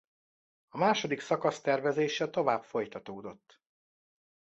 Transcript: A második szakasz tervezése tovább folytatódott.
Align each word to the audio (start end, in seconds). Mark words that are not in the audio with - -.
A 0.67 0.77
második 0.77 1.19
szakasz 1.19 1.61
tervezése 1.61 2.29
tovább 2.29 2.63
folytatódott. 2.63 3.61